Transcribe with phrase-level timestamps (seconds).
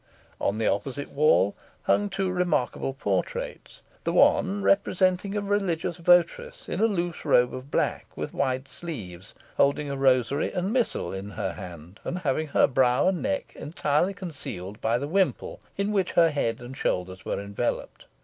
[0.39, 6.79] On the opposite wall hung two remarkable portraits the one representing a religious votaress in
[6.79, 11.53] a loose robe of black, with wide sleeves, holding a rosary and missal in her
[11.53, 16.31] hand, and having her brow and neck entirely concealed by the wimple, in which her
[16.31, 18.05] head and shoulders were enveloped.